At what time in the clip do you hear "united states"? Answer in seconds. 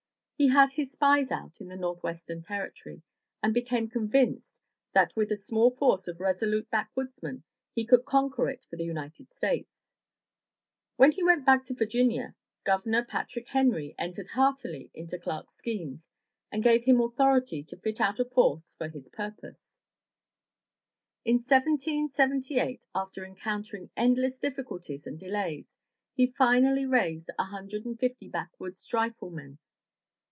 8.83-9.69